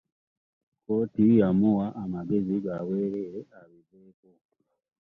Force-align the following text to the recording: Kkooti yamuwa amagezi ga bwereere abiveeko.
Kkooti 0.81 1.23
yamuwa 1.41 1.85
amagezi 2.03 2.55
ga 2.65 2.75
bwereere 2.85 3.39
abiveeko. 3.59 4.29